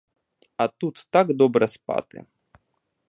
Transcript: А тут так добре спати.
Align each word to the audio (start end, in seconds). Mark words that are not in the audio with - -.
А 0.57 0.67
тут 0.67 1.03
так 1.11 1.33
добре 1.33 1.67
спати. 1.67 2.25